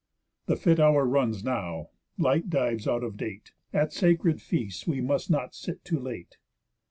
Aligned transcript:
The 0.47 0.55
fit 0.55 0.79
hour 0.79 1.05
runs 1.05 1.43
now, 1.43 1.89
light 2.17 2.49
dives 2.49 2.87
out 2.87 3.03
of 3.03 3.17
date, 3.17 3.51
At 3.71 3.93
sacred 3.93 4.41
feasts 4.41 4.87
we 4.87 4.99
must 4.99 5.29
not 5.29 5.53
sit 5.53 5.85
too 5.85 5.99
late." 5.99 6.39